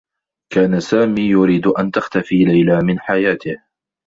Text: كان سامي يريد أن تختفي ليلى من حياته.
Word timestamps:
كان 0.53 0.79
سامي 0.79 1.21
يريد 1.21 1.67
أن 1.67 1.91
تختفي 1.91 2.35
ليلى 2.45 2.79
من 2.83 2.99
حياته. 2.99 3.57